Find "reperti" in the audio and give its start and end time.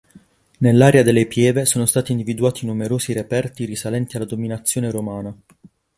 3.13-3.65